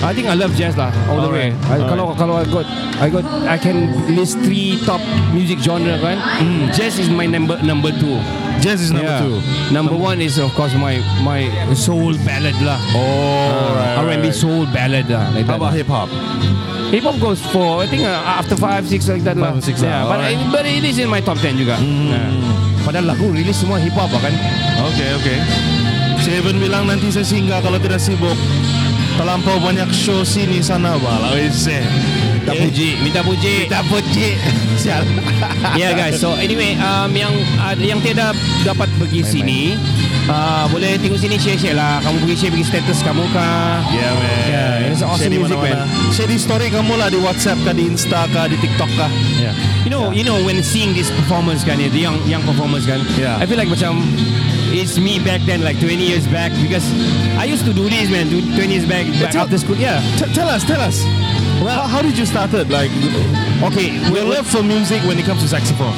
I 0.00 0.14
think 0.16 0.32
I 0.32 0.34
love 0.34 0.56
jazz 0.56 0.80
lah 0.80 0.88
all 1.12 1.20
the 1.20 1.28
way. 1.28 1.52
Alright, 1.52 1.68
I, 1.68 1.76
alright. 1.76 1.90
Kalau 1.92 2.06
kalau 2.16 2.34
I 2.40 2.48
got 2.48 2.64
I 3.04 3.06
got 3.12 3.24
I 3.44 3.60
can 3.60 3.92
list 4.16 4.40
three 4.40 4.80
top 4.88 4.96
music 5.36 5.60
genre 5.60 5.92
kan. 6.00 6.16
Jazz 6.72 6.96
is 6.96 7.12
my 7.12 7.28
number 7.28 7.60
number 7.60 7.92
two. 7.92 8.16
Jazz 8.64 8.80
is 8.80 8.96
number 8.96 9.12
Yeah. 9.12 9.20
two. 9.20 9.36
Number 9.68 9.92
one 9.92 10.24
is 10.24 10.40
of 10.40 10.56
course 10.56 10.72
my 10.72 11.04
my 11.20 11.52
soul 11.76 12.16
ballad 12.24 12.56
lah. 12.64 12.80
Oh, 12.96 13.76
right, 13.76 14.16
R&B 14.16 14.32
right. 14.32 14.32
soul 14.32 14.64
ballad 14.72 15.04
lah. 15.12 15.28
Like 15.36 15.44
How 15.44 15.60
that. 15.60 15.68
about 15.68 15.76
hip 15.76 15.88
hop? 15.92 16.08
Hip 16.88 17.04
hop 17.04 17.20
goes 17.20 17.44
for 17.52 17.84
I 17.84 17.86
think 17.86 18.08
uh, 18.08 18.24
after 18.40 18.56
five 18.56 18.88
six 18.88 19.04
like 19.04 19.20
that 19.28 19.36
lah. 19.36 19.52
Five 19.52 19.68
six 19.68 19.84
yeah, 19.84 20.08
lah, 20.08 20.16
but, 20.16 20.24
alright. 20.24 20.40
I, 20.40 20.48
but 20.48 20.64
it 20.64 20.80
is 20.80 20.96
in 20.96 21.12
my 21.12 21.20
top 21.20 21.36
10 21.44 21.60
juga. 21.60 21.76
Yeah. 21.76 22.24
Padahal 22.88 23.12
lagu 23.12 23.28
rilis 23.28 23.60
semua 23.60 23.76
hip 23.76 23.92
hop 23.92 24.08
lah 24.16 24.24
kan. 24.24 24.32
Okay, 24.96 25.12
okay. 25.20 25.38
Si 26.30 26.38
Evan 26.38 26.62
bilang 26.62 26.86
nanti 26.86 27.10
saya 27.10 27.26
singgah 27.26 27.58
kalau 27.58 27.74
tidak 27.82 27.98
sibuk. 27.98 28.38
Terlampau 29.18 29.58
banyak 29.58 29.90
show 29.90 30.22
sini 30.22 30.62
sana 30.62 30.94
bala. 30.94 31.34
Minta 32.50 32.66
puji, 32.66 32.88
minta 33.02 33.20
puji. 33.22 33.54
Minta 33.66 33.80
puji. 33.86 34.28
Sial. 34.82 35.02
yeah 35.76 35.92
guys. 35.94 36.18
So 36.18 36.34
anyway, 36.34 36.74
um, 36.80 37.14
yang 37.14 37.30
uh, 37.60 37.74
yang 37.78 38.00
tiada 38.00 38.32
dapat 38.64 38.88
pergi 38.98 39.20
sini, 39.22 39.60
uh, 40.26 40.64
boleh 40.68 40.96
tengok 40.98 41.20
sini 41.20 41.36
share-share 41.36 41.76
lah. 41.76 42.00
Kamu 42.02 42.16
pergi 42.24 42.36
share 42.36 42.52
pergi 42.54 42.66
status 42.66 42.98
kamu 43.04 43.22
kah? 43.30 43.84
Yeah, 43.92 44.12
man. 44.16 44.40
Yeah, 44.50 44.90
it's 44.90 45.02
awesome 45.04 45.20
Share 45.20 45.32
di 45.32 45.38
music, 45.38 45.58
mana-mana. 45.60 45.84
Share 46.10 46.28
di 46.28 46.38
story 46.40 46.66
kamu 46.72 46.92
lah 46.96 47.08
di 47.12 47.18
WhatsApp 47.20 47.60
kah, 47.62 47.74
di 47.76 47.84
Insta 47.86 48.24
kah, 48.32 48.48
di 48.48 48.56
TikTok 48.58 48.90
kah. 48.96 49.10
Yeah. 49.36 49.54
You 49.84 49.90
know, 49.92 50.04
you 50.12 50.24
know 50.24 50.36
when 50.42 50.60
seeing 50.64 50.92
this 50.92 51.08
performance 51.12 51.62
kan, 51.62 51.76
the 51.76 51.88
young 51.92 52.16
young 52.26 52.42
performance 52.42 52.84
kan, 52.88 53.00
Yeah. 53.14 53.36
I 53.36 53.44
feel 53.44 53.60
like 53.60 53.68
macam 53.68 54.00
it's 54.72 54.96
me 54.96 55.18
back 55.20 55.44
then, 55.44 55.60
like 55.60 55.76
20 55.82 55.98
years 55.98 56.24
back, 56.30 56.52
because 56.62 56.84
I 57.36 57.44
used 57.44 57.68
to 57.68 57.72
do 57.76 57.84
this, 57.90 58.08
man, 58.08 58.32
do 58.32 58.40
20 58.56 58.64
years 58.70 58.86
back, 58.88 59.04
back 59.20 59.34
tell- 59.36 59.44
after 59.44 59.60
school. 59.60 59.76
Yeah. 59.76 60.00
T- 60.16 60.30
tell 60.32 60.48
us, 60.48 60.64
tell 60.64 60.80
us. 60.80 61.04
Well, 61.60 61.86
how, 61.86 62.00
did 62.02 62.16
you 62.16 62.24
start 62.26 62.52
it? 62.54 62.68
Like, 62.70 62.90
Okay, 63.62 63.92
your 64.08 64.12
well, 64.12 64.26
love 64.40 64.46
for 64.46 64.62
music 64.62 65.02
when 65.04 65.18
it 65.18 65.26
comes 65.26 65.42
to 65.42 65.48
saxophone. 65.48 65.92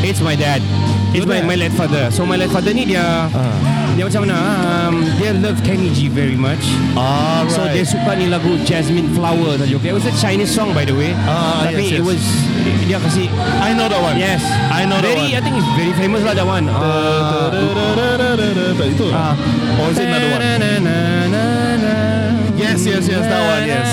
It's 0.00 0.20
my 0.22 0.34
dad. 0.34 0.62
It's 1.14 1.26
my, 1.26 1.42
my 1.42 1.54
late 1.54 1.72
father. 1.72 2.10
So 2.10 2.24
my 2.24 2.36
late 2.36 2.48
father 2.48 2.72
ni 2.72 2.86
dia 2.88 3.28
dia 3.98 4.08
macam 4.08 4.24
mana? 4.24 4.36
Um, 4.88 5.04
dia 5.20 5.36
love 5.36 5.60
Kenny 5.60 5.92
G 5.92 6.08
very 6.08 6.38
much. 6.40 6.64
Ah, 6.96 7.44
So 7.52 7.68
dia 7.68 7.84
suka 7.84 8.16
ni 8.16 8.32
lagu 8.32 8.56
Jasmine 8.64 9.12
Flower 9.12 9.60
tadi. 9.60 9.76
Okay, 9.76 9.92
it 9.92 9.96
was 10.00 10.08
a 10.08 10.14
Chinese 10.16 10.48
song 10.48 10.72
by 10.72 10.88
the 10.88 10.96
way. 10.96 11.12
Ah, 11.28 11.68
Tapi 11.68 11.84
yes, 11.84 12.00
it 12.00 12.00
yes. 12.00 12.06
was 12.08 12.22
dia 12.88 12.96
kasih 12.96 13.28
I 13.60 13.76
know 13.76 13.92
that 13.92 14.00
one. 14.00 14.16
yes. 14.16 14.40
I 14.72 14.88
know 14.88 14.96
that 15.04 15.12
very, 15.12 15.20
one. 15.20 15.36
I 15.36 15.40
think 15.44 15.54
it's 15.60 15.68
very 15.76 15.92
famous 16.00 16.24
lah 16.24 16.32
that 16.32 16.48
one. 16.48 16.64
Uh, 16.72 17.52
Itu. 18.88 19.12
uh, 19.12 19.36
Or 19.84 19.92
is 19.92 20.00
it 20.00 20.08
another 20.08 20.32
one? 20.32 20.40
Yes, 22.56 22.86
yes, 22.86 23.04
yes, 23.08 23.24
that 23.28 23.42
one, 23.44 23.64
yes. 23.68 23.88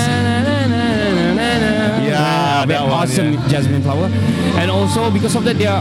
Awesome 2.98 3.34
yeah. 3.34 3.48
Jasmine 3.48 3.82
Flower. 3.82 4.10
And 4.58 4.70
also 4.70 5.10
because 5.10 5.34
of 5.38 5.46
that 5.46 5.56
dia 5.58 5.78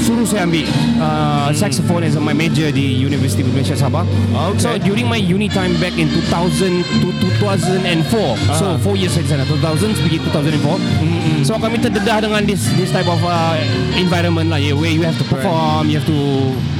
suruh 0.00 0.24
saya 0.24 0.48
ambil 0.48 0.64
uh, 0.96 1.52
saxophone 1.52 2.08
as 2.08 2.16
my 2.16 2.32
major 2.32 2.72
di 2.72 2.96
University 2.96 3.44
of 3.44 3.52
Malaysia 3.52 3.76
Sabah. 3.76 4.04
Okay. 4.04 4.60
So 4.60 4.68
during 4.80 5.06
my 5.08 5.20
uni 5.20 5.48
time 5.48 5.76
back 5.76 5.96
in 6.00 6.08
2000 6.08 6.84
to 7.04 7.08
2004. 7.40 8.56
So 8.56 8.80
4 8.80 9.00
years 9.00 9.12
saya 9.12 9.24
di 9.24 9.30
sana 9.30 9.44
2000 9.44 10.00
pergi 10.00 10.18
2004. 10.32 11.44
So 11.44 11.56
kami 11.60 11.80
terdedah 11.80 12.24
dengan 12.24 12.44
this 12.48 12.64
this 12.76 12.92
type 12.92 13.08
of 13.08 13.20
uh, 13.24 13.56
environment 13.96 14.52
lah 14.52 14.60
yeah, 14.60 14.76
where 14.76 14.92
you 14.92 15.04
have 15.04 15.16
to 15.20 15.26
perform, 15.28 15.88
you 15.88 16.00
have 16.00 16.08
to 16.08 16.20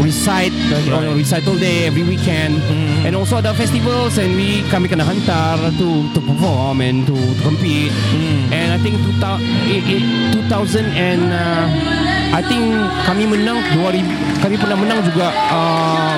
recite 0.00 0.52
uh, 0.72 0.96
on 0.96 1.08
a 1.08 1.14
recital 1.16 1.56
day 1.56 1.88
every 1.88 2.04
weekend. 2.04 2.56
And 3.04 3.16
also 3.16 3.40
ada 3.40 3.56
festivals 3.56 4.20
and 4.20 4.36
we 4.36 4.64
kami 4.68 4.88
kena 4.88 5.04
hantar 5.04 5.60
to 5.76 5.88
to 6.12 6.20
perform 6.24 6.80
and 6.84 7.04
to, 7.08 7.16
to 7.16 7.42
compete. 7.44 7.92
And 8.52 8.72
I 8.72 8.78
think 8.80 8.96
2000 9.20 9.69
i- 9.70 9.84
i- 9.86 10.06
2000 10.50 10.82
and 10.92 11.22
uh, 11.30 11.64
I 12.30 12.42
think 12.42 12.62
kami 13.06 13.26
menang 13.26 13.62
2000 13.74 14.02
kami 14.42 14.54
pernah 14.54 14.76
menang 14.76 15.00
juga 15.02 15.30
uh, 15.50 16.14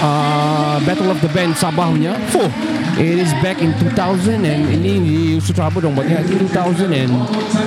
uh, 0.00 0.76
Battle 0.82 1.08
of 1.08 1.20
the 1.20 1.30
Band 1.30 1.54
Sabah 1.54 1.88
punya. 1.88 2.16
Oh. 2.34 2.48
It 2.94 3.18
is 3.18 3.34
back 3.42 3.58
in 3.58 3.74
2000 3.82 4.46
and 4.46 4.70
ini 4.70 4.92
di 5.02 5.16
Sutrapa 5.42 5.82
dong 5.82 5.98
buatnya. 5.98 6.22
I 6.22 6.24
think 6.24 6.46
2000 6.46 6.94
and 6.94 7.10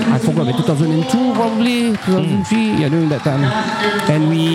I 0.08 0.16
forgot 0.18 0.48
2002 0.56 1.04
probably 1.36 1.92
2003 2.08 2.80
yeah 2.80 2.88
during 2.88 3.12
that 3.12 3.27
time 3.27 3.44
and 4.08 4.32
we 4.32 4.48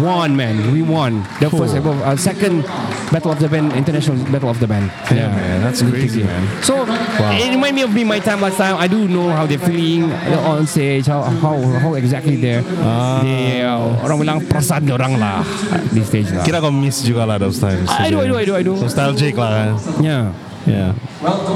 won 0.00 0.32
man 0.32 0.72
we 0.72 0.80
won 0.80 1.20
the 1.44 1.52
first 1.52 1.76
ever 1.76 1.92
uh, 2.00 2.16
second 2.16 2.64
Battle 3.08 3.32
of 3.32 3.38
the 3.40 3.48
Band 3.48 3.72
international 3.72 4.16
Battle 4.28 4.50
of 4.50 4.60
the 4.60 4.66
Band 4.68 4.92
Yeah, 5.10 5.32
man, 5.32 5.62
that's 5.64 5.80
crazy, 5.80 6.22
man. 6.24 6.44
So 6.62 6.84
it 6.84 7.48
remind 7.50 7.74
me 7.76 7.82
of 7.82 7.92
me 7.92 8.04
my 8.04 8.20
time 8.20 8.40
last 8.40 8.58
time. 8.60 8.76
I 8.76 8.86
do 8.86 9.08
know 9.08 9.30
how 9.32 9.46
they're 9.48 9.58
feeling 9.58 10.12
uh, 10.12 10.52
on 10.52 10.66
stage, 10.66 11.06
how 11.06 11.22
how 11.24 11.56
how 11.80 11.94
exactly 11.94 12.36
they're. 12.36 12.60
Ah. 12.84 13.24
They, 13.24 13.64
uh, 13.64 14.04
orang 14.04 14.16
bilang 14.20 14.38
perasaan 14.44 14.84
orang 14.92 15.16
lah 15.16 15.40
uh, 15.40 15.80
di 15.88 16.04
stage 16.04 16.28
lah. 16.36 16.44
Kira 16.44 16.60
kau 16.60 16.68
miss 16.68 17.00
juga 17.00 17.24
lah 17.24 17.40
those 17.40 17.56
times. 17.56 17.88
I 17.88 18.12
do, 18.12 18.20
I 18.20 18.28
do, 18.28 18.36
I 18.36 18.44
do, 18.44 18.52
I 18.54 18.62
do. 18.62 18.76
Nostalgic 18.76 19.34
lah 19.40 19.50
kan. 19.50 19.68
Yeah. 20.04 20.24
Yeah. 20.68 20.92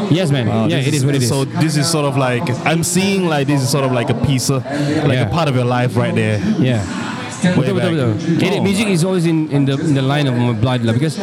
Yes, 0.09 0.33
man. 0.33 0.49
Wow, 0.49 0.73
yeah, 0.73 0.81
it 0.81 0.97
is 0.97 1.05
what 1.05 1.13
it 1.13 1.21
is. 1.21 1.29
So 1.29 1.45
this 1.45 1.77
is 1.77 1.85
sort 1.85 2.09
of 2.09 2.17
like 2.17 2.49
I'm 2.65 2.81
seeing 2.81 3.29
like 3.29 3.45
this 3.45 3.61
is 3.61 3.69
sort 3.69 3.85
of 3.85 3.93
like 3.93 4.09
a 4.09 4.17
piece 4.25 4.49
of 4.49 4.65
like 5.05 5.21
Yeah. 5.21 5.29
a 5.29 5.31
part 5.31 5.53
of 5.53 5.55
your 5.55 5.69
life 5.69 6.01
right 6.01 6.17
there. 6.17 6.41
yeah. 6.57 6.81
Betul 7.43 7.75
betul 7.75 7.91
betul. 7.93 8.11
Oh. 8.55 8.63
music 8.63 8.87
is 8.89 9.03
always 9.03 9.27
in 9.27 9.51
in 9.51 9.63
the 9.65 9.75
in 9.75 9.93
the 9.93 10.03
line 10.03 10.25
of 10.25 10.35
my 10.35 10.55
blood 10.55 10.87
lah 10.87 10.95
because 10.95 11.19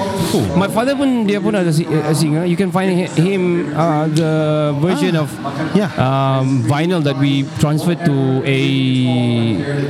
my 0.54 0.68
father 0.68 0.94
pun 0.94 1.24
dia 1.24 1.40
pun 1.40 1.56
ada 1.56 1.72
a 1.72 2.14
singer. 2.14 2.44
You 2.44 2.56
can 2.56 2.70
find 2.70 2.92
hi- 2.92 3.12
him 3.16 3.72
uh, 3.72 4.06
the 4.10 4.32
version 4.78 5.16
of 5.16 5.32
Yeah. 5.72 5.88
um, 5.96 6.64
vinyl 6.66 7.00
that 7.02 7.16
we 7.16 7.48
transferred 7.58 8.04
to 8.04 8.16
a 8.44 8.60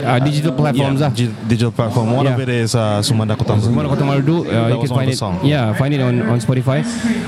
uh, 0.06 0.20
digital 0.20 0.54
platforms 0.54 1.00
yeah, 1.00 1.10
lah. 1.10 1.12
gi- 1.12 1.36
digital 1.48 1.72
platform. 1.72 2.14
One 2.14 2.26
of 2.26 2.38
Yeah. 2.38 2.46
it 2.46 2.52
is 2.62 2.72
uh, 2.74 3.02
Sumanda 3.02 3.34
Kota 3.34 3.58
Mana 3.58 3.90
Kota 3.90 4.06
Marudu 4.06 4.46
uh, 4.46 4.70
you 4.70 4.80
can 4.80 4.92
find 4.92 5.10
of 5.10 5.16
it 5.16 5.18
song. 5.18 5.36
yeah 5.42 5.74
find 5.74 5.92
it 5.92 6.02
on 6.02 6.22
on 6.22 6.38
Spotify 6.38 6.86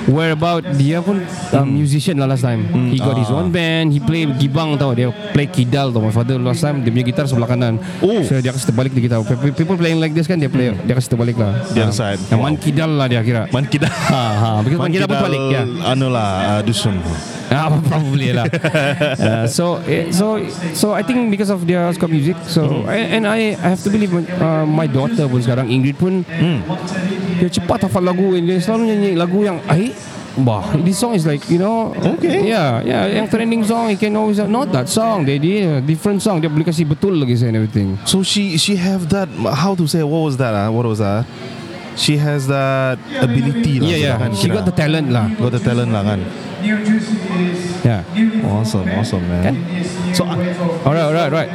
where 0.08 0.31
about 0.31 0.62
dia 0.77 1.01
pun 1.01 1.25
um, 1.51 1.67
musician 1.67 2.15
lah 2.15 2.27
last 2.27 2.43
time 2.43 2.63
he 2.91 2.98
got 2.98 3.17
his 3.17 3.27
Ah. 3.27 3.39
own 3.39 3.48
band 3.50 3.89
he 3.89 4.00
play 4.00 4.27
gibang 4.36 4.75
tau 4.75 4.91
dia 4.91 5.08
play 5.31 5.48
kidal 5.48 5.89
tau 5.89 6.03
my 6.03 6.12
father 6.12 6.36
last 6.38 6.60
time 6.60 6.84
dia 6.84 6.91
punya 6.91 7.08
gitar 7.08 7.25
sebelah 7.25 7.48
kanan 7.48 7.79
Oh. 8.03 8.20
so 8.22 8.36
dia 8.38 8.51
kasi 8.51 8.67
terbalik 8.67 8.90
di 8.91 9.01
gitar 9.01 9.19
Pe- 9.21 9.51
people 9.51 9.74
playing 9.74 9.98
like 9.98 10.12
this 10.12 10.25
kan 10.25 10.36
dia 10.36 10.48
play 10.48 10.75
dia 10.75 10.93
kasi 10.93 11.07
terbalik 11.07 11.36
lah 11.36 11.55
The 11.71 11.81
other 11.81 11.89
Ah. 11.89 12.00
side. 12.10 12.19
yang 12.27 12.38
Wow. 12.38 12.48
man 12.48 12.55
kidal 12.55 12.91
lah 12.91 13.07
dia 13.07 13.21
kira 13.21 13.48
Man 13.50 13.65
kita. 13.65 13.88
ha 13.88 14.21
ha 14.41 14.50
because 14.60 14.77
man 14.77 14.89
kidal 14.89 15.07
pun 15.07 15.15
terbalik 15.17 15.41
ya 15.50 15.63
Anu 15.88 16.07
lah, 16.07 16.29
uh, 16.50 16.62
dusun. 16.62 17.00
Ah, 17.48 17.67
probably 17.83 18.31
lah. 18.31 18.48
uh, 18.48 19.43
so, 19.57 19.79
eh, 19.83 20.07
so, 20.10 20.39
so 20.71 20.91
I 20.91 21.01
think 21.01 21.27
because 21.27 21.50
of 21.50 21.63
their 21.63 21.91
scope 21.91 22.07
music, 22.10 22.39
so 22.45 22.88
and, 22.88 23.19
and 23.19 23.24
I, 23.25 23.55
I 23.55 23.67
have 23.69 23.83
to 23.83 23.89
believe 23.89 24.12
uh, 24.15 24.63
my 24.63 24.88
daughter 24.88 25.27
pun 25.27 25.39
sekarang 25.39 25.67
Ingrid 25.67 25.95
pun 25.95 26.24
dia 27.36 27.50
cepat 27.50 27.83
hafal 27.83 28.03
lagu 28.03 28.31
dia 28.38 28.55
selalu 28.55 28.83
nyanyi 28.88 29.10
lagu 29.13 29.41
yang 29.41 29.60
ai 29.65 29.91
Bah, 30.38 30.63
this 30.79 30.95
song 30.95 31.11
is 31.11 31.27
like 31.27 31.43
you 31.51 31.59
know, 31.59 31.91
Okay. 32.15 32.47
yeah, 32.47 32.79
yeah, 32.88 33.03
yang 33.03 33.27
trending 33.27 33.67
song, 33.67 33.91
you 33.91 34.00
can 34.00 34.15
always 34.15 34.39
not 34.39 34.71
that 34.71 34.88
song, 34.88 35.27
they 35.27 35.35
did 35.35 35.83
different 35.83 36.23
song, 36.23 36.39
dia 36.39 36.47
boleh 36.47 36.63
kasih 36.63 36.88
betul 36.88 37.19
lagi 37.19 37.35
and 37.43 37.59
everything. 37.59 38.00
So 38.07 38.23
she 38.23 38.55
she 38.55 38.79
have 38.79 39.11
that 39.11 39.27
how 39.59 39.75
to 39.75 39.83
say 39.91 40.00
what 40.07 40.23
was 40.23 40.39
that? 40.39 40.55
Uh? 40.55 40.71
What 40.71 40.88
was 40.88 41.03
that? 41.03 41.27
She 42.00 42.15
has 42.15 42.47
that 42.47 42.95
ability 43.19 43.83
lah. 43.83 43.91
Yeah, 43.91 44.00
yeah, 44.00 44.15
kan, 44.15 44.31
she 44.31 44.47
got 44.47 44.63
the 44.63 44.71
talent 44.71 45.11
lah, 45.11 45.27
got 45.35 45.51
the 45.51 45.59
talent 45.59 45.91
lah 45.91 46.07
kan. 46.07 46.23
yeah. 47.83 48.07
Awesome, 48.47 48.88
awesome 48.95 49.27
man. 49.27 49.59
So 50.15 50.23
uh, 50.23 50.39
Alright, 50.88 51.03
alright, 51.11 51.27
alright. 51.27 51.51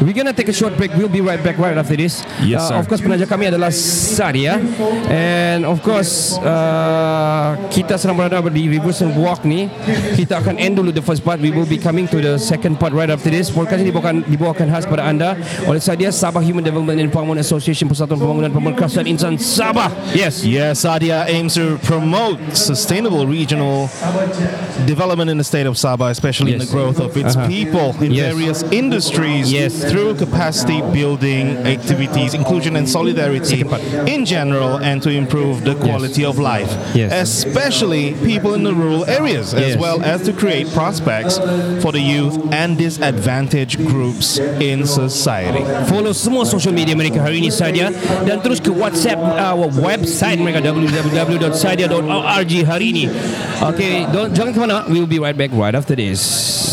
We're 0.00 0.14
gonna 0.14 0.32
take 0.32 0.46
a 0.48 0.52
short 0.54 0.76
break. 0.76 0.94
We'll 0.94 1.10
be 1.10 1.20
right 1.20 1.42
back 1.42 1.58
right 1.58 1.76
after 1.76 1.96
this. 1.98 2.22
Yes, 2.40 2.62
Uh, 2.62 2.68
sir. 2.70 2.74
of 2.78 2.86
course, 2.86 3.02
penaja 3.02 3.26
kami 3.26 3.50
adalah 3.50 3.74
Sadia, 3.74 4.62
and 5.10 5.66
of 5.66 5.82
course 5.82 6.38
uh, 6.38 7.58
kita 7.68 7.98
sedang 7.98 8.14
berada 8.14 8.38
di 8.46 8.70
Reverse 8.70 9.02
and 9.02 9.18
Walk 9.18 9.42
ni. 9.42 9.66
Kita 10.14 10.38
akan 10.38 10.54
end 10.54 10.78
dulu 10.78 10.94
the 10.94 11.02
first 11.02 11.26
part. 11.26 11.42
We 11.42 11.50
will 11.50 11.66
be 11.66 11.82
coming 11.82 12.06
to 12.14 12.22
the 12.22 12.38
second 12.38 12.78
part 12.78 12.94
right 12.94 13.10
after 13.10 13.26
this. 13.26 13.50
Podcast 13.50 13.82
ini 13.82 13.90
dibawakan 13.90 14.22
dibawakan 14.30 14.66
khas 14.70 14.86
pada 14.86 15.02
anda 15.02 15.34
oleh 15.66 15.82
Sadia 15.82 16.14
Sabah 16.14 16.46
Human 16.46 16.62
Development 16.62 16.94
and 16.94 17.10
Empowerment 17.10 17.42
Association 17.42 17.90
Persatuan 17.90 18.22
Pembangunan 18.22 18.54
Pemberkasian 18.54 19.02
Insan 19.02 19.34
Sabah. 19.34 19.90
Yes. 20.14 20.46
Yes, 20.46 20.86
Sadia 20.86 21.26
aims 21.26 21.58
to 21.58 21.74
promote 21.82 22.38
sustainable 22.54 23.26
regional 23.26 23.90
development 24.86 25.26
in 25.30 25.38
the 25.38 25.44
state 25.46 25.66
of 25.66 25.74
Sabah, 25.74 26.14
especially 26.14 26.54
in 26.54 26.62
the 26.62 26.70
growth 26.70 27.02
of 27.02 27.10
its 27.18 27.34
Uh-huh. 27.34 27.50
people 27.50 27.92
in 27.98 28.14
Yes. 28.14 28.30
various 28.30 28.58
industries 28.70 29.50
Yes. 29.50 29.87
Through 29.88 30.14
capacity 30.14 30.80
building 30.92 31.56
activities, 31.66 32.34
inclusion 32.34 32.76
and 32.76 32.88
solidarity 32.88 33.64
in 34.06 34.24
general, 34.24 34.76
and 34.78 35.02
to 35.02 35.10
improve 35.10 35.64
the 35.64 35.74
quality 35.76 36.24
of 36.24 36.38
life, 36.38 36.68
Yes. 36.94 37.12
especially 37.12 38.12
people 38.24 38.52
in 38.54 38.62
the 38.64 38.72
rural 38.74 39.04
areas, 39.08 39.54
as 39.54 39.74
Yes. 39.74 39.80
well 39.80 39.98
as 40.04 40.22
to 40.28 40.32
create 40.32 40.68
prospects 40.72 41.40
for 41.80 41.90
the 41.92 42.00
youth 42.00 42.36
and 42.52 42.76
disadvantaged 42.76 43.80
groups 43.88 44.38
in 44.60 44.84
society. 44.86 45.64
Follow 45.88 46.12
semua 46.12 46.44
social 46.44 46.72
media 46.72 46.92
mereka 46.94 47.24
hari 47.24 47.40
ini 47.40 47.48
saja 47.48 47.88
dan 48.28 48.44
terus 48.44 48.60
ke 48.60 48.68
WhatsApp 48.68 49.16
uh, 49.18 49.56
website 49.80 50.36
mereka 50.38 50.60
www.sadia.org 50.60 52.52
hari 52.68 52.86
ini. 52.92 53.04
Okay, 53.64 54.04
don't, 54.12 54.36
jangan 54.36 54.52
ke 54.52 54.58
mana. 54.60 54.76
We 54.86 55.00
will 55.00 55.10
be 55.10 55.18
right 55.18 55.36
back 55.36 55.50
right 55.56 55.74
after 55.74 55.96
this. 55.96 56.67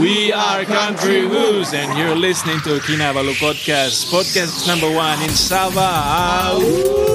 We 0.00 0.32
are 0.32 0.64
Country 0.64 1.20
Who's, 1.20 1.74
and 1.74 1.96
you're 1.98 2.16
listening 2.16 2.60
to 2.60 2.78
Kinabalu 2.80 3.34
Podcast, 3.34 4.10
podcast 4.10 4.66
number 4.66 4.90
one 4.90 5.20
in 5.22 5.30
woo. 5.74 7.11